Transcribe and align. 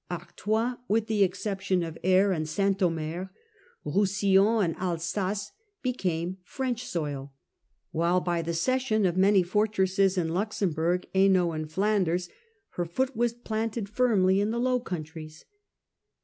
Artois 0.09 0.77
(with 0.87 1.05
the 1.05 1.23
exception 1.23 1.83
of 1.83 1.95
Aire 2.03 2.31
and 2.31 2.49
St. 2.49 2.81
Omer), 2.81 3.31
Roussillon, 3.85 4.65
and 4.71 4.75
Alsace, 4.77 5.51
became 5.83 6.37
French 6.43 6.87
soil; 6.87 7.33
while 7.91 8.19
by 8.19 8.41
the 8.41 8.55
cession 8.55 9.05
of 9.05 9.15
many 9.15 9.43
fortresses 9.43 10.17
in 10.17 10.29
Luxemburg, 10.33 11.05
llainault, 11.13 11.53
and 11.55 11.71
Flanders, 11.71 12.29
her 12.69 12.85
foot 12.85 13.15
was 13.15 13.33
planted 13.33 13.87
firmly 13.87 14.41
in 14.41 14.49
the 14.49 14.57
Low 14.59 14.79
Countries. 14.79 15.45